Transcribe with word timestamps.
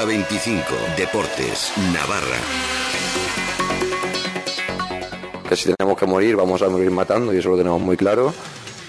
hora 0.00 0.04
25. 0.06 0.64
Deportes, 0.96 1.72
Navarra. 1.92 2.38
Que 5.48 5.56
si 5.56 5.72
tenemos 5.74 5.98
que 5.98 6.06
morir, 6.06 6.36
vamos 6.36 6.62
a 6.62 6.68
morir 6.68 6.90
matando 6.90 7.34
y 7.34 7.38
eso 7.38 7.50
lo 7.50 7.56
tenemos 7.56 7.80
muy 7.80 7.96
claro 7.96 8.32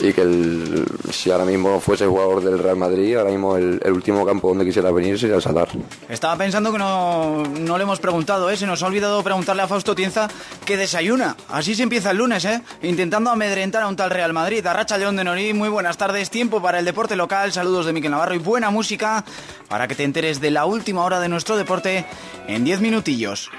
y 0.02 0.14
que 0.14 0.22
el, 0.22 0.86
si 1.12 1.30
ahora 1.32 1.46
mismo 1.46 1.80
fuese 1.80 2.08
jugador 2.08 2.44
del 2.44 2.58
Real 2.58 2.76
Madrid, 2.76 3.16
ahora 3.18 3.30
mismo 3.30 3.56
el, 3.56 3.80
último 3.92 4.26
campo 4.26 4.50
donde 4.50 4.66
quisiera 4.66 4.92
venir 4.92 5.20
sería 5.20 5.36
el 5.36 5.42
Sadar. 5.42 5.70
Estaba 6.10 6.36
pensando 6.36 6.72
que 6.72 6.78
no, 6.78 7.44
no 7.44 7.78
le 7.78 7.84
hemos 7.84 8.00
preguntado, 8.00 8.50
¿eh? 8.50 8.58
se 8.58 8.66
nos 8.66 8.82
ha 8.82 8.88
olvidado 8.88 9.22
preguntarle 9.24 9.62
a 9.62 9.68
Fausto 9.68 9.94
Tienza 9.94 10.28
qué 10.66 10.76
desayuna. 10.76 11.38
Así 11.50 11.76
se 11.76 11.84
empieza 11.84 12.12
el 12.12 12.18
lunes, 12.18 12.44
¿eh? 12.46 12.62
intentando 12.82 13.30
amedrentar 13.30 13.84
a 13.84 13.88
un 13.88 13.96
tal 13.96 14.10
Real 14.10 14.34
Madrid. 14.34 14.66
Arracha 14.66 14.98
León 14.98 15.16
de 15.16 15.24
Norí, 15.24 15.54
muy 15.54 15.70
buenas 15.70 15.98
tardes, 15.98 16.30
tiempo 16.30 16.62
para 16.62 16.80
el 16.80 16.86
deporte 16.86 17.16
local, 17.16 17.52
saludos 17.52 17.86
de 17.86 17.94
Miquel 17.94 18.12
Navarro 18.12 18.34
y 18.34 18.40
buena 18.40 18.72
música 18.72 19.24
para 19.68 19.88
que 19.88 19.96
te 19.96 20.04
enteres 20.04 20.42
de 20.42 20.52
la 20.52 20.66
última 20.66 21.04
hora 21.04 21.20
de 21.20 21.30
nuestro 21.30 21.58
deporte 21.58 22.06
en 22.48 22.64
10 22.64 22.82
minutillos. 22.82 23.52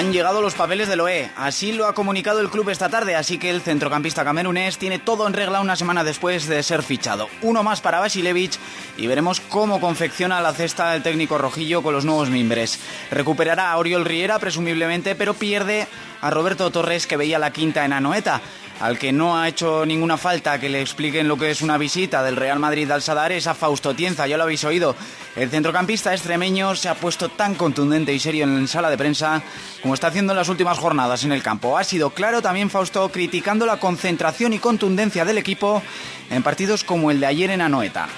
Han 0.00 0.14
llegado 0.14 0.40
los 0.40 0.54
papeles 0.54 0.88
del 0.88 1.00
OE, 1.00 1.30
así 1.36 1.72
lo 1.72 1.86
ha 1.86 1.92
comunicado 1.92 2.40
el 2.40 2.48
club 2.48 2.70
esta 2.70 2.88
tarde, 2.88 3.16
así 3.16 3.36
que 3.36 3.50
el 3.50 3.60
centrocampista 3.60 4.24
camerunés 4.24 4.78
tiene 4.78 4.98
todo 4.98 5.26
en 5.26 5.34
regla 5.34 5.60
una 5.60 5.76
semana 5.76 6.04
después 6.04 6.46
de 6.46 6.62
ser 6.62 6.82
fichado. 6.82 7.28
Uno 7.42 7.62
más 7.62 7.82
para 7.82 8.00
Basilevich 8.00 8.58
y 8.96 9.06
veremos 9.06 9.40
cómo 9.40 9.78
confecciona 9.78 10.40
la 10.40 10.54
cesta 10.54 10.96
el 10.96 11.02
técnico 11.02 11.36
rojillo 11.36 11.82
con 11.82 11.92
los 11.92 12.06
nuevos 12.06 12.30
mimbres. 12.30 12.80
Recuperará 13.10 13.72
a 13.72 13.76
Oriol 13.76 14.06
Riera 14.06 14.38
presumiblemente, 14.38 15.14
pero 15.14 15.34
pierde 15.34 15.86
a 16.20 16.30
Roberto 16.30 16.70
Torres 16.70 17.06
que 17.06 17.16
veía 17.16 17.38
la 17.38 17.52
quinta 17.52 17.84
en 17.84 17.92
Anoeta. 17.92 18.40
Al 18.80 18.98
que 18.98 19.12
no 19.12 19.38
ha 19.38 19.46
hecho 19.46 19.84
ninguna 19.84 20.16
falta 20.16 20.58
que 20.58 20.70
le 20.70 20.80
expliquen 20.80 21.28
lo 21.28 21.36
que 21.36 21.50
es 21.50 21.60
una 21.60 21.76
visita 21.76 22.22
del 22.22 22.36
Real 22.36 22.58
Madrid 22.58 22.90
al 22.90 23.02
Sadar 23.02 23.30
es 23.30 23.46
a 23.46 23.52
Fausto 23.52 23.94
Tienza, 23.94 24.26
ya 24.26 24.38
lo 24.38 24.44
habéis 24.44 24.64
oído. 24.64 24.96
El 25.36 25.50
centrocampista 25.50 26.14
extremeño 26.14 26.74
se 26.74 26.88
ha 26.88 26.94
puesto 26.94 27.28
tan 27.28 27.56
contundente 27.56 28.14
y 28.14 28.18
serio 28.18 28.44
en 28.44 28.62
la 28.62 28.66
sala 28.66 28.88
de 28.88 28.96
prensa 28.96 29.42
como 29.82 29.92
está 29.92 30.06
haciendo 30.06 30.32
en 30.32 30.38
las 30.38 30.48
últimas 30.48 30.78
jornadas 30.78 31.24
en 31.24 31.32
el 31.32 31.42
campo. 31.42 31.76
Ha 31.76 31.84
sido 31.84 32.08
claro 32.08 32.40
también 32.40 32.70
Fausto 32.70 33.06
criticando 33.10 33.66
la 33.66 33.78
concentración 33.78 34.54
y 34.54 34.58
contundencia 34.58 35.26
del 35.26 35.36
equipo 35.36 35.82
en 36.30 36.42
partidos 36.42 36.82
como 36.82 37.10
el 37.10 37.20
de 37.20 37.26
ayer 37.26 37.50
en 37.50 37.60
Anoeta. 37.60 38.08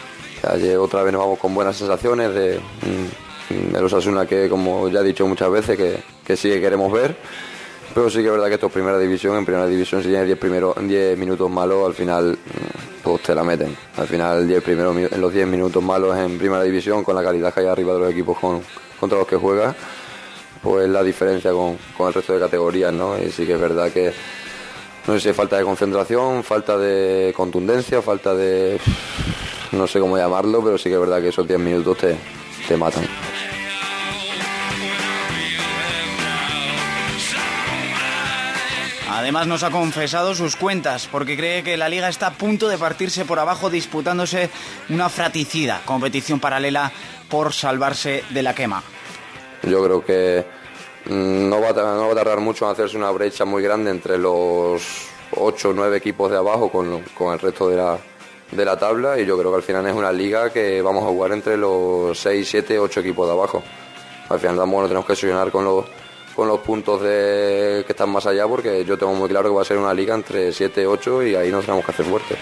Ayer 0.48 0.76
otra 0.76 1.02
vez 1.02 1.12
nos 1.12 1.22
vamos 1.22 1.40
con 1.40 1.56
buenas 1.56 1.76
sensaciones 1.76 2.32
de, 2.34 2.60
mm, 2.60 3.72
de 3.72 3.80
los 3.80 3.92
Asuna 3.92 4.26
que, 4.26 4.48
como 4.48 4.88
ya 4.88 5.00
he 5.00 5.04
dicho 5.04 5.26
muchas 5.26 5.50
veces, 5.50 5.76
que, 5.76 6.02
que 6.24 6.36
sí 6.36 6.48
que 6.48 6.60
queremos 6.60 6.92
ver 6.92 7.16
pero 7.94 8.10
sí 8.10 8.18
que 8.18 8.26
es 8.26 8.32
verdad 8.32 8.48
que 8.48 8.54
esto 8.54 8.66
es 8.66 8.72
primera 8.72 8.98
división. 8.98 9.36
En 9.36 9.44
primera 9.44 9.66
división, 9.66 10.02
si 10.02 10.08
tienes 10.08 10.26
10 10.26 10.88
10 10.88 11.18
minutos 11.18 11.50
malos, 11.50 11.86
al 11.86 11.94
final 11.94 12.38
pues 13.02 13.22
te 13.22 13.34
la 13.34 13.42
meten. 13.42 13.76
Al 13.96 14.06
final, 14.06 14.46
10 14.46 14.62
primeros, 14.62 14.96
los 15.18 15.32
10 15.32 15.46
minutos 15.46 15.82
malos 15.82 16.16
en 16.16 16.38
primera 16.38 16.62
división, 16.62 17.04
con 17.04 17.14
la 17.14 17.22
calidad 17.22 17.52
que 17.52 17.60
hay 17.60 17.66
arriba 17.66 17.94
de 17.94 18.00
los 18.00 18.10
equipos 18.10 18.38
contra 18.98 19.18
los 19.18 19.26
que 19.26 19.36
juegas, 19.36 19.74
pues 20.62 20.88
la 20.88 21.02
diferencia 21.02 21.52
con, 21.52 21.76
el 22.06 22.14
resto 22.14 22.34
de 22.34 22.40
categorías, 22.40 22.92
¿no? 22.92 23.18
Y 23.18 23.30
sí 23.30 23.44
que 23.44 23.54
es 23.54 23.60
verdad 23.60 23.90
que 23.90 24.12
no 25.06 25.14
sé 25.14 25.20
si 25.20 25.32
falta 25.32 25.58
de 25.58 25.64
concentración, 25.64 26.44
falta 26.44 26.78
de 26.78 27.32
contundencia, 27.36 28.00
falta 28.00 28.34
de. 28.34 28.78
no 29.72 29.86
sé 29.86 29.98
cómo 29.98 30.16
llamarlo, 30.16 30.62
pero 30.62 30.78
sí 30.78 30.88
que 30.88 30.94
es 30.94 31.00
verdad 31.00 31.20
que 31.20 31.28
esos 31.28 31.46
10 31.46 31.58
minutos 31.58 31.98
te, 31.98 32.16
te 32.68 32.76
matan. 32.76 33.04
Además 39.22 39.46
nos 39.46 39.62
ha 39.62 39.70
confesado 39.70 40.34
sus 40.34 40.56
cuentas 40.56 41.06
porque 41.06 41.36
cree 41.36 41.62
que 41.62 41.76
la 41.76 41.88
liga 41.88 42.08
está 42.08 42.26
a 42.26 42.32
punto 42.32 42.68
de 42.68 42.76
partirse 42.76 43.24
por 43.24 43.38
abajo 43.38 43.70
disputándose 43.70 44.50
una 44.88 45.08
fraticida 45.08 45.80
competición 45.84 46.40
paralela 46.40 46.90
por 47.30 47.52
salvarse 47.52 48.24
de 48.30 48.42
la 48.42 48.52
quema. 48.52 48.82
Yo 49.62 49.84
creo 49.84 50.04
que 50.04 50.44
mm, 51.04 51.48
no 51.48 51.60
va, 51.60 51.68
a, 51.68 52.14
tardar 52.16 52.40
mucho 52.40 52.64
en 52.64 52.72
hacerse 52.72 52.96
una 52.96 53.12
brecha 53.12 53.44
muy 53.44 53.62
grande 53.62 53.92
entre 53.92 54.18
los 54.18 54.82
8 55.36 55.68
o 55.68 55.72
9 55.72 55.98
equipos 55.98 56.28
de 56.28 56.38
abajo 56.38 56.68
con, 56.68 57.32
el 57.32 57.38
resto 57.38 57.68
de 57.68 57.76
la, 57.76 57.98
de 58.50 58.64
la 58.64 58.76
tabla 58.76 59.20
y 59.20 59.24
yo 59.24 59.38
creo 59.38 59.52
que 59.52 59.56
al 59.58 59.62
final 59.62 59.86
es 59.86 59.94
una 59.94 60.10
liga 60.10 60.50
que 60.50 60.82
vamos 60.82 61.04
a 61.04 61.06
jugar 61.06 61.30
entre 61.30 61.56
los 61.56 62.18
6, 62.18 62.48
7, 62.50 62.76
8 62.76 62.98
equipos 62.98 63.28
de 63.28 63.34
abajo. 63.34 63.62
Al 64.28 64.40
final 64.40 64.56
bueno, 64.56 64.88
tenemos 64.88 65.06
que 65.06 65.14
solucionar 65.14 65.52
con 65.52 65.64
los 65.64 66.01
con 66.34 66.48
los 66.48 66.60
puntos 66.60 67.02
de, 67.02 67.84
que 67.86 67.92
están 67.92 68.10
más 68.10 68.26
allá, 68.26 68.46
porque 68.46 68.84
yo 68.84 68.96
tengo 68.96 69.14
muy 69.14 69.28
claro 69.28 69.48
que 69.50 69.54
va 69.54 69.62
a 69.62 69.64
ser 69.64 69.78
una 69.78 69.94
liga 69.94 70.14
entre 70.14 70.52
7 70.52 70.82
y 70.82 70.84
8 70.84 71.22
y 71.24 71.34
ahí 71.34 71.50
nos 71.50 71.64
tenemos 71.64 71.84
que 71.84 71.92
hacer 71.92 72.06
fuertes. 72.06 72.38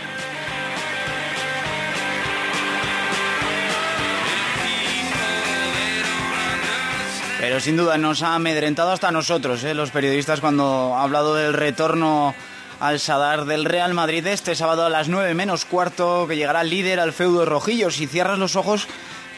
Pero 7.41 7.59
sin 7.59 7.77
duda 7.77 7.99
nos 7.99 8.23
ha 8.23 8.35
amedrentado 8.35 8.93
hasta 8.93 9.11
nosotros, 9.11 9.65
¿eh? 9.65 9.75
los 9.75 9.91
periodistas, 9.91 10.41
cuando 10.41 10.95
ha 10.95 11.03
hablado 11.03 11.35
del 11.35 11.55
retorno 11.55 12.35
al 12.81 13.01
Sadar 13.01 13.45
del 13.45 13.65
Real 13.65 13.93
Madrid 13.93 14.27
este 14.27 14.55
sábado 14.55 14.87
a 14.87 14.91
las 14.91 15.09
9 15.09 15.35
menos 15.35 15.65
cuarto, 15.65 16.27
que 16.29 16.37
llegará 16.37 16.63
líder 16.63 17.01
al 17.01 17.13
feudo 17.13 17.45
rojillo. 17.45 17.91
Si 17.91 18.07
cierras 18.07 18.39
los 18.39 18.57
ojos, 18.57 18.89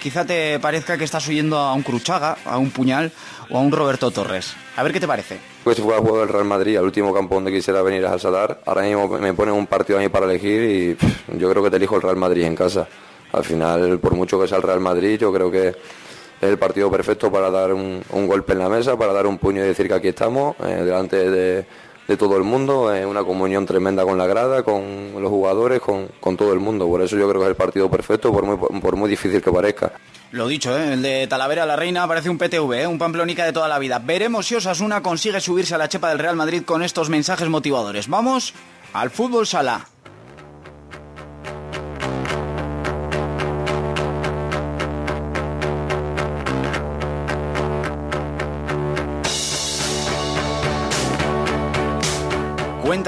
quizá 0.02 0.24
te 0.24 0.58
parezca 0.58 0.98
que 0.98 1.04
estás 1.04 1.28
oyendo 1.28 1.56
a 1.56 1.72
un 1.72 1.82
Cruchaga, 1.82 2.36
a 2.44 2.58
un 2.58 2.72
Puñal 2.72 3.12
o 3.50 3.58
a 3.58 3.60
un 3.60 3.70
Roberto 3.70 4.10
Torres. 4.10 4.54
A 4.76 4.82
ver 4.82 4.92
qué 4.92 4.98
te 4.98 5.06
parece. 5.06 5.38
Pues 5.62 5.76
si 5.76 5.82
fuera 5.82 6.00
jugar 6.00 6.26
del 6.26 6.28
Real 6.28 6.44
Madrid, 6.44 6.76
al 6.76 6.84
último 6.84 7.14
campo 7.14 7.36
donde 7.36 7.52
quisiera 7.52 7.82
venir 7.82 8.04
a 8.06 8.18
Sadar, 8.18 8.60
ahora 8.66 8.82
mismo 8.82 9.08
me 9.18 9.32
ponen 9.32 9.54
un 9.54 9.68
partido 9.68 10.00
a 10.00 10.02
mí 10.02 10.08
para 10.08 10.26
elegir 10.26 10.98
y 11.30 11.38
yo 11.38 11.48
creo 11.50 11.62
que 11.62 11.70
te 11.70 11.76
elijo 11.76 11.94
el 11.94 12.02
Real 12.02 12.16
Madrid 12.16 12.42
en 12.42 12.56
casa. 12.56 12.88
Al 13.32 13.44
final, 13.44 14.00
por 14.00 14.14
mucho 14.14 14.40
que 14.40 14.48
sea 14.48 14.56
el 14.56 14.64
Real 14.64 14.80
Madrid, 14.80 15.18
yo 15.18 15.32
creo 15.32 15.50
que 15.50 15.68
es 15.68 15.76
el 16.40 16.58
partido 16.58 16.90
perfecto 16.90 17.30
para 17.30 17.50
dar 17.50 17.72
un, 17.72 18.02
golpe 18.10 18.54
en 18.54 18.58
la 18.58 18.68
mesa, 18.68 18.98
para 18.98 19.12
dar 19.12 19.28
un 19.28 19.38
puño 19.38 19.62
y 19.62 19.68
decir 19.68 19.86
que 19.86 19.94
aquí 19.94 20.08
estamos, 20.08 20.56
eh, 20.64 20.82
delante 20.84 21.30
de, 21.30 21.64
todo 22.18 22.36
el 22.36 22.42
mundo, 22.42 22.94
es 22.94 23.06
una 23.06 23.24
comunión 23.24 23.64
tremenda 23.64 24.04
con 24.04 24.18
la 24.18 24.26
grada, 24.26 24.62
con 24.62 25.12
los 25.20 25.30
jugadores, 25.30 25.80
con, 25.80 26.36
todo 26.36 26.52
el 26.52 26.60
mundo. 26.60 26.86
Por 26.86 27.02
eso 27.02 27.16
yo 27.16 27.28
creo 27.28 27.40
que 27.40 27.46
es 27.46 27.50
el 27.50 27.56
partido 27.56 27.90
perfecto, 27.90 28.32
por 28.32 28.44
muy, 28.44 28.80
por 28.80 28.96
muy 28.96 29.08
difícil 29.08 29.40
que 29.40 29.50
parezca. 29.50 29.92
Lo 30.32 30.48
dicho, 30.48 30.76
¿eh? 30.76 30.94
el 30.94 31.02
de 31.02 31.26
Talavera 31.26 31.66
la 31.66 31.76
Reina 31.76 32.08
parece 32.08 32.30
un 32.30 32.38
PTV, 32.38 32.72
¿eh? 32.72 32.86
un 32.86 32.98
pamplónica 32.98 33.44
de 33.44 33.52
toda 33.52 33.68
la 33.68 33.78
vida. 33.78 33.98
Veremos 33.98 34.46
si 34.46 34.54
Osasuna 34.54 35.02
consigue 35.02 35.40
subirse 35.40 35.74
a 35.74 35.78
la 35.78 35.88
chepa 35.88 36.08
del 36.08 36.18
Real 36.18 36.36
Madrid 36.36 36.62
con 36.64 36.82
estos 36.82 37.10
mensajes 37.10 37.48
motivadores. 37.48 38.08
Vamos 38.08 38.54
al 38.94 39.10
fútbol 39.10 39.46
sala. 39.46 39.91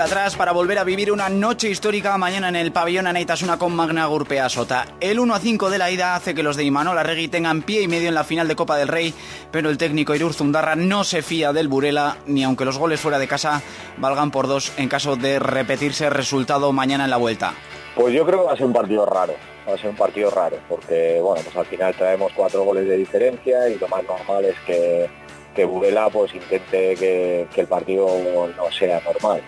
Atrás 0.02 0.34
para 0.34 0.50
volver 0.50 0.78
a 0.78 0.84
vivir 0.84 1.12
una 1.12 1.28
noche 1.28 1.70
histórica 1.70 2.18
mañana 2.18 2.48
en 2.48 2.56
el 2.56 2.72
pabellón 2.72 3.06
Anaitasuna 3.06 3.58
con 3.58 3.76
Magna 3.76 4.06
Gurpea 4.06 4.48
Sota. 4.48 4.86
El 4.98 5.20
1 5.20 5.34
a 5.34 5.38
5 5.38 5.70
de 5.70 5.78
la 5.78 5.90
ida 5.90 6.16
hace 6.16 6.34
que 6.34 6.42
los 6.42 6.56
de 6.56 6.64
Imanol 6.64 6.98
Arregui 6.98 7.28
tengan 7.28 7.62
pie 7.62 7.82
y 7.82 7.88
medio 7.88 8.08
en 8.08 8.14
la 8.14 8.24
final 8.24 8.48
de 8.48 8.56
Copa 8.56 8.76
del 8.76 8.88
Rey, 8.88 9.14
pero 9.52 9.70
el 9.70 9.78
técnico 9.78 10.14
Irur 10.14 10.34
Zundarra 10.34 10.74
no 10.74 11.04
se 11.04 11.22
fía 11.22 11.52
del 11.52 11.68
Burela, 11.68 12.16
ni 12.26 12.42
aunque 12.42 12.64
los 12.64 12.76
goles 12.76 13.00
fuera 13.00 13.20
de 13.20 13.28
casa 13.28 13.62
valgan 13.96 14.32
por 14.32 14.48
dos 14.48 14.72
en 14.78 14.88
caso 14.88 15.14
de 15.14 15.38
repetirse 15.38 16.06
el 16.06 16.10
resultado 16.10 16.72
mañana 16.72 17.04
en 17.04 17.10
la 17.10 17.16
vuelta. 17.16 17.54
Pues 17.94 18.12
yo 18.12 18.26
creo 18.26 18.40
que 18.40 18.46
va 18.46 18.52
a 18.54 18.56
ser 18.56 18.66
un 18.66 18.72
partido 18.72 19.06
raro, 19.06 19.34
va 19.68 19.74
a 19.74 19.78
ser 19.78 19.90
un 19.90 19.96
partido 19.96 20.30
raro, 20.30 20.56
porque 20.68 21.20
bueno, 21.22 21.42
pues 21.44 21.56
al 21.56 21.66
final 21.66 21.94
traemos 21.94 22.32
cuatro 22.34 22.64
goles 22.64 22.88
de 22.88 22.96
diferencia 22.96 23.68
y 23.68 23.78
lo 23.78 23.86
más 23.86 24.02
normal 24.02 24.44
es 24.44 24.56
que, 24.66 25.08
que 25.54 25.64
Burela 25.64 26.10
pues 26.10 26.34
intente 26.34 26.96
que 26.96 27.60
el 27.60 27.66
partido 27.68 28.08
no 28.56 28.72
sea 28.72 29.00
normal 29.00 29.40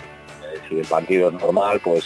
si 0.69 0.79
el 0.79 0.87
partido 0.87 1.29
es 1.29 1.35
normal, 1.35 1.81
pues 1.83 2.05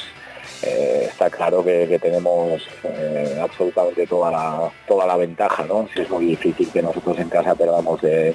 eh, 0.63 1.07
está 1.09 1.31
claro 1.31 1.65
que, 1.65 1.99
tenemos 2.01 2.63
eh, 2.85 3.39
absolutamente 3.41 4.07
toda 4.07 4.31
la, 4.31 4.71
toda 4.87 5.07
la 5.07 5.17
ventaja, 5.17 5.65
¿no? 5.65 5.89
Si 5.93 6.01
es 6.01 6.11
muy 6.11 6.27
difícil 6.27 6.71
que 6.71 6.83
nosotros 6.83 7.19
en 7.19 7.29
casa 7.29 7.55
perdamos 7.55 8.01
de, 8.03 8.35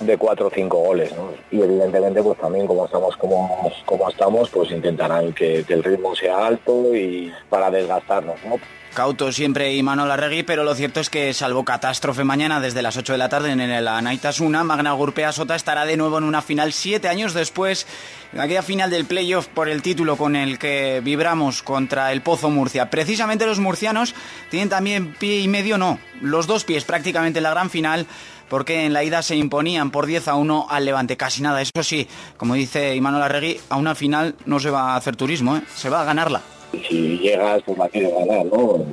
de 0.00 0.18
cuatro 0.18 0.48
o 0.48 0.50
cinco 0.50 0.78
goles, 0.78 1.12
¿no? 1.14 1.32
Y 1.50 1.62
evidentemente 1.62 2.22
pues 2.22 2.38
también 2.38 2.66
como 2.66 2.86
estamos 2.86 3.16
como, 3.16 3.72
como 3.84 4.08
estamos, 4.08 4.50
pues 4.50 4.70
intentarán 4.70 5.32
que, 5.32 5.64
el 5.68 5.84
ritmo 5.84 6.14
sea 6.14 6.46
alto 6.46 6.94
y 6.94 7.32
para 7.48 7.70
desgastarnos, 7.70 8.36
¿no? 8.44 8.56
Cauto 8.94 9.30
siempre 9.30 9.74
y 9.74 9.82
Manuel 9.82 10.10
Arregui, 10.10 10.42
pero 10.42 10.64
lo 10.64 10.74
cierto 10.74 11.00
es 11.00 11.10
que 11.10 11.34
salvo 11.34 11.66
catástrofe 11.66 12.24
mañana 12.24 12.60
desde 12.60 12.80
las 12.80 12.96
8 12.96 13.12
de 13.12 13.18
la 13.18 13.28
tarde 13.28 13.50
en 13.50 13.60
el 13.60 13.86
Anaitasuna, 13.88 14.64
Magna 14.64 14.92
Gurpea 14.92 15.32
Sota 15.32 15.54
estará 15.54 15.84
de 15.84 15.98
nuevo 15.98 16.16
en 16.16 16.24
una 16.24 16.40
final 16.40 16.72
siete 16.72 17.08
años 17.08 17.34
después, 17.34 17.86
en 18.32 18.40
aquella 18.40 18.62
final 18.62 18.88
del 18.88 19.04
playoff 19.04 19.48
por 19.48 19.68
el 19.68 19.82
título 19.82 20.16
con 20.16 20.34
el 20.34 20.58
que 20.58 21.02
vibramos 21.04 21.62
contra 21.62 22.10
el 22.12 22.22
Pozo 22.22 22.48
Murcia. 22.48 22.88
Precisamente 22.88 23.44
los 23.44 23.58
murcianos 23.58 24.14
tienen 24.50 24.70
también 24.70 25.12
pie 25.12 25.40
y 25.40 25.48
medio, 25.48 25.76
no, 25.76 25.98
los 26.22 26.46
dos 26.46 26.64
pies 26.64 26.84
prácticamente 26.84 27.40
en 27.40 27.42
la 27.42 27.50
gran 27.50 27.68
final 27.68 28.06
porque 28.48 28.84
en 28.84 28.92
la 28.92 29.04
ida 29.04 29.22
se 29.22 29.36
imponían 29.36 29.90
por 29.90 30.06
10 30.06 30.28
a 30.28 30.34
1 30.34 30.66
al 30.68 30.84
Levante. 30.84 31.16
Casi 31.16 31.42
nada, 31.42 31.60
eso 31.60 31.82
sí, 31.82 32.06
como 32.36 32.54
dice 32.54 32.94
Imanol 32.94 33.22
Arregui, 33.22 33.58
a 33.68 33.76
una 33.76 33.94
final 33.94 34.34
no 34.44 34.60
se 34.60 34.70
va 34.70 34.92
a 34.92 34.96
hacer 34.96 35.16
turismo, 35.16 35.56
¿eh? 35.56 35.62
se 35.74 35.90
va 35.90 36.02
a 36.02 36.04
ganarla. 36.04 36.42
Si 36.88 37.18
llegas, 37.18 37.62
pues 37.64 37.78
la 37.78 37.88
quieres 37.88 38.12
ganar, 38.12 38.44
¿no? 38.46 38.84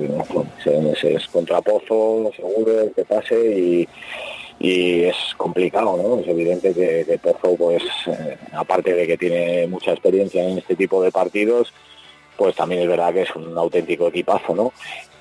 Es, 0.64 1.26
contra 1.28 1.60
Pozo, 1.60 2.30
seguro 2.34 2.92
que 2.94 3.04
pase 3.04 3.88
y, 4.58 5.04
es 5.04 5.16
complicado, 5.36 5.96
¿no? 5.96 6.20
Es 6.20 6.28
evidente 6.28 6.72
que, 6.72 7.18
Pozo, 7.18 7.56
pues, 7.56 7.82
eh, 8.06 8.38
aparte 8.52 8.94
de 8.94 9.06
que 9.06 9.18
tiene 9.18 9.66
mucha 9.66 9.90
experiencia 9.92 10.42
en 10.48 10.58
este 10.58 10.76
tipo 10.76 11.02
de 11.02 11.12
partidos, 11.12 11.72
pues 12.36 12.56
también 12.56 12.82
es 12.82 12.88
verdad 12.88 13.12
que 13.12 13.22
es 13.22 13.36
un 13.36 13.56
auténtico 13.58 14.08
equipazo, 14.08 14.54
¿no? 14.54 14.72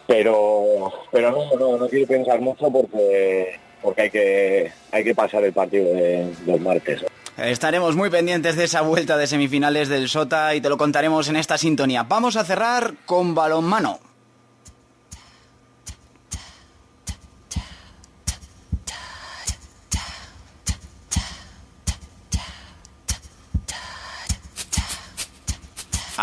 Pero, 0.07 0.91
pero 1.12 1.31
no, 1.31 1.57
no, 1.57 1.77
no 1.77 1.88
quiero 1.88 2.07
pensar 2.07 2.39
mucho 2.39 2.71
porque 2.71 3.59
porque 3.83 4.01
hay 4.03 4.09
que, 4.09 4.71
hay 4.91 5.03
que 5.03 5.13
pasar 5.13 5.44
el 5.44 5.53
partido 5.53 5.94
de, 5.94 6.33
los 6.47 6.59
martes. 6.59 7.03
Estaremos 7.38 7.95
muy 7.95 8.09
pendientes 8.09 8.56
de 8.56 8.63
esa 8.63 8.81
vuelta 8.81 9.18
de 9.18 9.27
semifinales 9.27 9.89
del 9.89 10.07
Sota 10.07 10.56
y 10.56 10.62
te 10.62 10.69
lo 10.69 10.77
contaremos 10.77 11.27
en 11.27 11.35
esta 11.35 11.57
sintonía. 11.57 12.03
Vamos 12.03 12.38
a 12.38 12.45
cerrar 12.45 12.94
con 13.06 13.35
balonmano. 13.35 14.00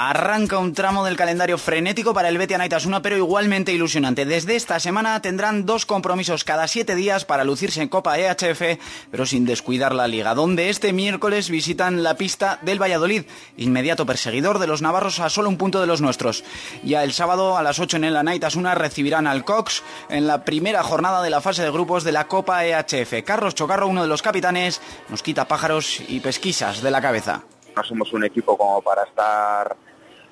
Arranca 0.02 0.56
un 0.56 0.72
tramo 0.72 1.04
del 1.04 1.18
calendario 1.18 1.58
frenético 1.58 2.14
para 2.14 2.30
el 2.30 2.38
Betia 2.38 2.56
Naitasuna, 2.56 3.02
pero 3.02 3.18
igualmente 3.18 3.74
ilusionante. 3.74 4.24
Desde 4.24 4.56
esta 4.56 4.80
semana 4.80 5.20
tendrán 5.20 5.66
dos 5.66 5.84
compromisos 5.84 6.42
cada 6.42 6.68
siete 6.68 6.94
días 6.94 7.26
para 7.26 7.44
lucirse 7.44 7.82
en 7.82 7.90
Copa 7.90 8.18
EHF, 8.18 8.80
pero 9.10 9.26
sin 9.26 9.44
descuidar 9.44 9.94
la 9.94 10.08
liga, 10.08 10.34
donde 10.34 10.70
este 10.70 10.94
miércoles 10.94 11.50
visitan 11.50 12.02
la 12.02 12.14
pista 12.14 12.58
del 12.62 12.80
Valladolid, 12.80 13.24
inmediato 13.58 14.06
perseguidor 14.06 14.58
de 14.58 14.68
los 14.68 14.80
navarros 14.80 15.20
a 15.20 15.28
solo 15.28 15.50
un 15.50 15.58
punto 15.58 15.82
de 15.82 15.86
los 15.86 16.00
nuestros. 16.00 16.44
Ya 16.82 17.04
el 17.04 17.12
sábado 17.12 17.58
a 17.58 17.62
las 17.62 17.78
8 17.78 17.98
en 17.98 18.04
el 18.04 18.24
Naitasuna 18.24 18.74
recibirán 18.74 19.26
al 19.26 19.44
Cox 19.44 19.82
en 20.08 20.26
la 20.26 20.46
primera 20.46 20.82
jornada 20.82 21.20
de 21.22 21.28
la 21.28 21.42
fase 21.42 21.62
de 21.62 21.70
grupos 21.70 22.04
de 22.04 22.12
la 22.12 22.26
Copa 22.26 22.64
EHF. 22.64 23.22
Carlos 23.22 23.54
Chocarro, 23.54 23.86
uno 23.86 24.00
de 24.00 24.08
los 24.08 24.22
capitanes, 24.22 24.80
nos 25.10 25.22
quita 25.22 25.46
pájaros 25.46 26.00
y 26.08 26.20
pesquisas 26.20 26.80
de 26.80 26.90
la 26.90 27.02
cabeza 27.02 27.42
no 27.76 27.84
somos 27.84 28.12
un 28.12 28.24
equipo 28.24 28.56
como 28.56 28.82
para 28.82 29.04
estar 29.04 29.76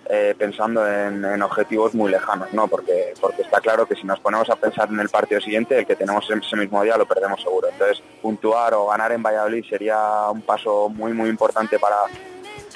eh, 0.08 0.34
pensando 0.38 0.86
en, 0.86 1.42
objetivos 1.42 1.94
muy 1.94 2.10
lejanos, 2.10 2.52
¿no? 2.52 2.66
Porque, 2.66 3.12
porque 3.20 3.42
está 3.42 3.60
claro 3.60 3.86
que 3.86 3.94
si 3.94 4.04
nos 4.04 4.18
ponemos 4.20 4.48
a 4.50 4.56
pensar 4.56 4.88
en 4.88 5.00
el 5.00 5.08
partido 5.08 5.40
siguiente, 5.40 5.78
el 5.78 5.86
que 5.86 5.96
tenemos 5.96 6.24
ese 6.30 6.56
mismo 6.56 6.82
día 6.82 6.96
lo 6.96 7.06
perdemos 7.06 7.42
seguro. 7.42 7.68
Entonces, 7.68 8.02
puntuar 8.22 8.74
o 8.74 8.86
ganar 8.86 9.12
en 9.12 9.22
Valladolid 9.22 9.64
sería 9.68 9.98
un 10.30 10.42
paso 10.42 10.88
muy 10.88 11.12
muy 11.12 11.28
importante 11.28 11.78
para, 11.78 11.96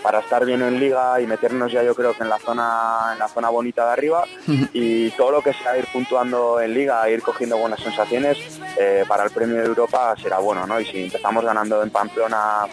para 0.02 0.20
estar 0.20 0.44
bien 0.44 0.62
en 0.62 0.78
liga 0.78 1.20
y 1.20 1.26
meternos 1.26 1.72
ya 1.72 1.82
yo 1.82 1.94
creo 1.94 2.14
que 2.14 2.22
en 2.22 2.28
la 2.28 2.38
zona 2.38 3.10
en 3.12 3.18
la 3.18 3.28
zona 3.28 3.48
bonita 3.48 3.86
de 3.86 3.92
arriba 3.92 4.24
y 4.72 5.10
todo 5.12 5.30
lo 5.30 5.42
que 5.42 5.52
sea 5.52 5.76
ir 5.78 5.86
puntuando 5.92 6.60
en 6.60 6.74
liga 6.74 7.08
ir 7.08 7.22
cogiendo 7.22 7.56
buenas 7.56 7.80
sensaciones 7.80 8.60
eh, 8.78 9.04
para 9.08 9.24
el 9.24 9.30
premio 9.30 9.56
de 9.56 9.66
Europa 9.66 10.14
será 10.20 10.38
bueno 10.38 10.66
no 10.66 10.80
y 10.80 10.84
si 10.84 11.04
empezamos 11.04 11.44
ganando 11.44 11.82
en 11.82 11.90
Pamplona 11.90 12.66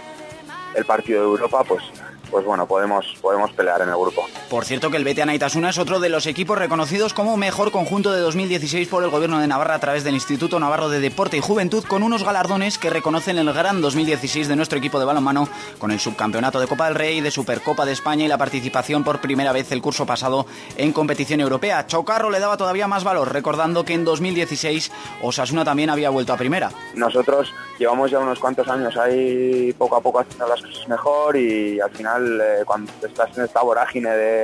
el 0.76 0.86
partido 0.86 1.22
de 1.22 1.28
Europa, 1.30 1.64
pues 1.68 1.84
pues 2.30 2.46
bueno, 2.46 2.68
podemos, 2.68 3.18
podemos 3.22 3.52
pelear 3.54 3.82
en 3.82 3.90
el 3.90 3.96
grupo. 3.96 4.26
Por 4.50 4.66
cierto 4.66 4.90
que 4.90 4.98
el 4.98 5.04
Betia 5.04 5.28
Naitasuna 5.28 5.70
es 5.70 5.78
otro 5.78 6.00
de 6.00 6.10
los 6.10 6.26
equipos 6.26 6.58
reconocidos 6.58 7.14
como 7.14 7.38
mejor 7.38 7.72
conjunto 7.72 8.12
de 8.12 8.20
2016 8.20 8.88
por 8.88 9.04
el 9.04 9.12
Gobierno 9.12 9.40
de 9.40 9.46
Navarra 9.46 9.76
a 9.76 9.80
través 9.80 10.04
del 10.04 10.16
Instituto 10.16 10.60
Navarro 10.60 10.90
de 10.90 11.00
Deporte 11.00 11.38
y 11.38 11.40
Juventud 11.40 11.84
con 11.84 12.02
unos 12.02 12.24
galardones 12.24 12.80
que 12.80 12.90
reconocen 12.90 13.38
el 13.38 13.54
gran 13.54 13.80
2016 13.80 14.48
de 14.48 14.56
nuestro 14.56 14.80
equipo 14.80 14.98
de 14.98 15.06
balonmano 15.06 15.48
con 15.78 15.92
el 15.92 16.00
subcampeonato 16.00 16.60
de 16.60 16.66
Copa 16.66 16.88
del 16.88 16.96
Rey, 16.96 17.22
de 17.22 17.30
Supercopa 17.30 17.86
de 17.86 17.92
España 17.92 18.26
y 18.26 18.28
la 18.28 18.40
participación 18.40 19.04
por 19.04 19.22
primera 19.22 19.52
vez 19.52 19.72
el 19.72 19.84
curso 19.84 20.08
pasado 20.08 20.48
en 20.78 20.94
competición 20.94 21.42
europea. 21.42 21.86
Chocarro 21.86 22.32
le 22.32 22.40
daba 22.40 22.58
todavía 22.58 22.88
más 22.88 23.04
valor, 23.04 23.32
recordando 23.32 23.86
que 23.86 23.94
en 23.94 24.04
2016 24.04 24.92
Osasuna 25.22 25.64
también 25.64 25.92
había 25.92 26.10
vuelto 26.10 26.34
a 26.34 26.38
primera. 26.38 26.72
Nosotros 26.96 27.54
llevamos 27.78 28.10
ya 28.10 28.18
unos 28.18 28.40
cuantos 28.40 28.68
años 28.68 28.98
ahí 28.98 29.74
poco 29.74 29.96
a 29.96 30.02
poco 30.02 30.22
haciendo 30.22 30.48
las 30.48 30.60
cosas 30.60 30.88
mejor 30.88 31.38
y 31.38 31.80
al 31.80 31.92
final 31.92 32.42
eh, 32.42 32.64
cuando 32.66 32.92
estás 33.04 33.38
en 33.38 33.44
esta 33.46 33.62
vorágine 33.62 34.10
de, 34.10 34.39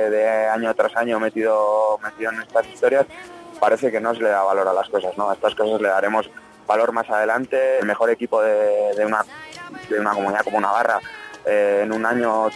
año 0.52 0.74
tras 0.74 0.96
año 0.96 1.18
metido, 1.20 1.98
metido 2.02 2.32
en 2.32 2.42
estas 2.42 2.66
historias, 2.66 3.06
parece 3.58 3.90
que 3.90 4.00
no 4.00 4.14
se 4.14 4.22
le 4.22 4.28
da 4.28 4.42
valor 4.42 4.68
a 4.68 4.72
las 4.72 4.88
cosas, 4.88 5.16
¿no? 5.16 5.30
A 5.30 5.34
estas 5.34 5.54
cosas 5.54 5.80
le 5.80 5.88
daremos 5.88 6.30
valor 6.66 6.92
más 6.92 7.08
adelante. 7.10 7.78
El 7.78 7.86
mejor 7.86 8.10
equipo 8.10 8.42
de, 8.42 9.04
una, 9.04 9.24
de 9.88 10.00
una 10.00 10.12
comunidad 10.12 10.44
como 10.44 10.60
Navarra 10.60 11.00
eh, 11.44 11.82
en 11.84 11.92
un 11.92 12.04
año 12.04 12.48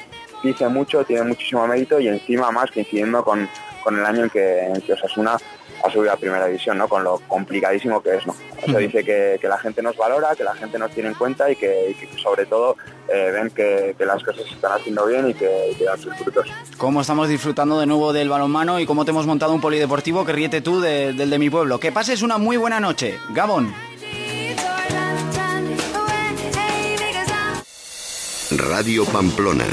dice 0.43 0.69
mucho, 0.69 1.05
tiene 1.05 1.25
muchísimo 1.25 1.67
mérito 1.67 2.01
y 2.01 2.09
encima 2.09 2.51
más 2.51 2.71
coincidiendo 2.71 3.23
con, 3.23 3.49
con 3.83 3.99
el 3.99 4.05
año 4.05 4.25
en 4.25 4.31
que, 4.31 4.61
en 4.65 4.81
que 4.81 4.93
Osasuna 4.93 5.37
ha 5.83 5.91
subido 5.91 6.13
a 6.13 6.17
primera 6.17 6.47
división, 6.47 6.79
¿no? 6.79 6.89
Con 6.89 7.05
lo 7.05 7.21
complicadísimo 7.29 8.03
que 8.03 8.17
es, 8.17 8.27
¿no? 8.27 8.35
Eso 8.63 8.79
dice 8.79 9.05
que, 9.05 9.39
la 9.49 9.59
gente 9.59 9.83
nos 9.83 9.97
valora, 9.97 10.35
que 10.37 10.45
la 10.45 10.55
gente 10.55 10.79
nos 10.79 10.91
tiene 10.93 11.09
en 11.09 11.15
cuenta 11.15 11.51
y 11.51 11.57
que, 11.57 11.97
sobre 12.23 12.47
todo 12.47 12.77
eh, 13.09 13.31
ven 13.33 13.51
que, 13.51 13.95
las 13.99 14.23
cosas 14.23 14.45
se 14.47 14.55
están 14.55 14.73
haciendo 14.73 15.07
bien 15.07 15.29
y 15.29 15.35
que, 15.35 15.75
dan 15.85 16.01
sus 16.01 16.15
frutos. 16.17 16.47
¿Cómo 16.77 17.01
estamos 17.01 17.29
disfrutando 17.29 17.81
de 17.81 17.87
nuevo 17.87 18.13
del 18.13 18.29
balonmano 18.29 18.79
y 18.79 18.87
cómo 18.87 19.05
te 19.05 19.11
hemos 19.11 19.27
montado 19.27 19.53
un 19.53 19.61
polideportivo 19.61 20.25
que 20.25 20.33
ríete 20.33 20.61
tú 20.61 20.81
del 20.81 21.31
de 21.31 21.39
mi 21.39 21.51
pueblo? 21.51 21.81
Que 21.81 21.93
pases 21.93 22.23
una 22.23 22.39
muy 22.39 22.57
buena 22.57 22.81
noche. 22.81 23.19
Gabón. 23.31 23.75
Radio 28.51 29.05
Pamplona. 29.05 29.67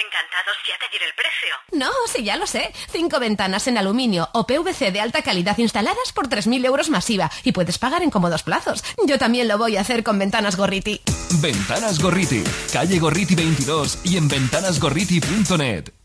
Encantados, 0.00 0.56
ya 0.66 0.78
te 0.78 0.90
diré 0.92 1.04
el 1.04 1.14
precio. 1.14 1.54
No, 1.72 1.90
sí, 2.12 2.24
ya 2.24 2.36
lo 2.36 2.46
sé. 2.46 2.72
Cinco 2.90 3.20
ventanas 3.20 3.66
en 3.66 3.76
aluminio 3.76 4.28
o 4.32 4.46
PVC 4.46 4.92
de 4.92 5.00
alta 5.00 5.22
calidad 5.22 5.58
instaladas 5.58 6.12
por 6.14 6.28
3.000 6.28 6.64
euros 6.64 6.88
masiva 6.88 7.30
y 7.44 7.52
puedes 7.52 7.78
pagar 7.78 8.02
en 8.02 8.10
cómodos 8.10 8.42
plazos. 8.42 8.82
Yo 9.06 9.18
también 9.18 9.48
lo 9.48 9.58
voy 9.58 9.76
a 9.76 9.82
hacer 9.82 10.02
con 10.02 10.18
Ventanas 10.18 10.56
Gorriti. 10.56 11.00
Ventanas 11.40 12.00
Gorriti, 12.00 12.42
calle 12.72 12.98
Gorriti 12.98 13.34
22 13.34 13.98
y 14.04 14.16
en 14.16 14.28
ventanasgorriti.net. 14.28 15.99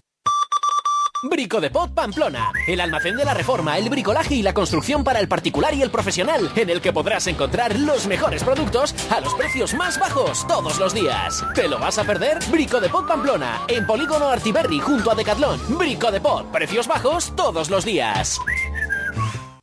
Brico 1.30 1.60
de 1.60 1.72
Pot 1.72 1.92
Pamplona, 1.92 2.52
el 2.68 2.80
almacén 2.80 3.18
de 3.18 3.26
la 3.26 3.34
reforma, 3.34 3.78
el 3.78 3.90
bricolaje 3.90 4.36
y 4.36 4.42
la 4.44 4.54
construcción 4.54 5.04
para 5.04 5.20
el 5.20 5.28
particular 5.28 5.74
y 5.74 5.82
el 5.82 5.90
profesional, 5.90 6.52
en 6.56 6.70
el 6.70 6.82
que 6.82 6.94
podrás 6.94 7.26
encontrar 7.28 7.78
los 7.80 8.06
mejores 8.06 8.44
productos 8.44 8.94
a 9.10 9.20
los 9.22 9.34
precios 9.34 9.74
más 9.74 10.00
bajos 10.00 10.46
todos 10.48 10.78
los 10.80 10.94
días. 10.94 11.44
¿Te 11.56 11.68
lo 11.68 11.80
vas 11.80 11.98
a 11.98 12.04
perder? 12.04 12.40
Brico 12.52 12.80
de 12.80 12.90
Pot 12.90 13.08
Pamplona, 13.08 13.62
en 13.68 13.88
Polígono 13.88 14.28
Artiberri 14.28 14.80
junto 14.80 15.12
a 15.12 15.16
Decathlon. 15.16 15.60
Brico 15.78 16.12
de 16.12 16.22
Pot, 16.22 16.52
precios 16.52 16.88
bajos 16.88 17.36
todos 17.36 17.70
los 17.70 17.86
días. 17.86 18.40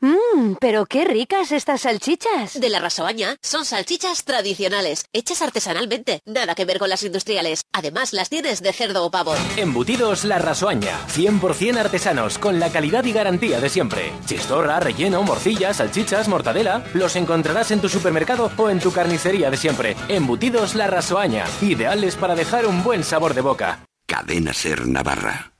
Mmm, 0.02 0.54
pero 0.60 0.84
qué 0.86 1.04
ricas 1.04 1.52
estas 1.52 1.82
salchichas. 1.82 2.58
De 2.58 2.68
la 2.68 2.80
Rasoaña 2.80 3.36
son 3.40 3.64
salchichas 3.64 4.24
tradicionales, 4.24 5.04
hechas 5.12 5.42
artesanalmente, 5.42 6.22
nada 6.26 6.56
que 6.56 6.64
ver 6.64 6.80
con 6.80 6.88
las 6.88 7.04
industriales. 7.04 7.62
Además, 7.72 8.12
las 8.12 8.28
tienes 8.28 8.60
de 8.62 8.72
cerdo 8.72 9.04
o 9.04 9.12
pavo. 9.12 9.36
Embutidos 9.56 10.24
La 10.24 10.38
Rasoaña, 10.38 10.98
100% 11.06 11.78
artesanos, 11.78 12.38
con 12.38 12.58
la 12.58 12.72
calidad 12.72 13.04
y 13.04 13.12
garantía 13.12 13.60
de 13.60 13.68
siempre. 13.68 14.12
Chistorra, 14.26 14.80
relleno, 14.80 15.22
morcilla, 15.22 15.72
salchichas, 15.72 16.26
mortadela, 16.26 16.84
los 16.94 17.14
encontrarás 17.14 17.70
en 17.70 17.80
tu 17.80 17.88
supermercado 17.88 18.50
o 18.56 18.70
en 18.70 18.80
tu 18.80 18.90
carnicería 18.90 19.52
de 19.52 19.56
siempre. 19.56 19.94
Embutidos 20.08 20.74
La 20.74 20.88
Rasoaña, 20.88 21.44
ideales 21.60 22.16
para 22.16 22.34
dejar 22.34 22.66
un 22.66 22.82
buen 22.82 23.04
sabor 23.04 23.34
de 23.34 23.40
boca. 23.40 23.86
Cadena 24.08 24.52
Ser 24.52 24.88
Navarra. 24.88 25.48